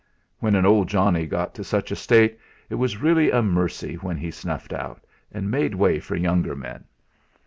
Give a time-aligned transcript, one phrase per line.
[0.39, 2.39] When an old Johnny got to such a state
[2.71, 6.85] it was really a mercy when he snuffed out, and made way for younger men.